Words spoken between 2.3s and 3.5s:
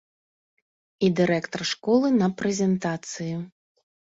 прэзентацыі.